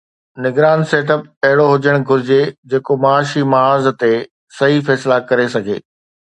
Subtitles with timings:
[0.43, 4.13] نگران set up اهڙو هجڻ گهرجي جيڪو معاشي محاذ تي
[4.59, 5.81] صحيح فيصلا ڪري سگهي.